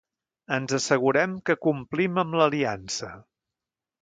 Ens 0.55 0.71
assegurem 0.77 1.35
que 1.49 1.57
complim 1.67 2.19
amb 2.23 2.39
l'aliança. 2.41 3.13